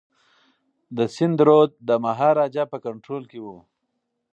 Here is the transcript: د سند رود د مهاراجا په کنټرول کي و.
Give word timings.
د 0.97 0.97
سند 1.15 1.37
رود 1.47 1.71
د 1.87 1.89
مهاراجا 2.05 2.63
په 2.71 2.77
کنټرول 2.85 3.23
کي 3.31 3.39
و. 3.45 3.47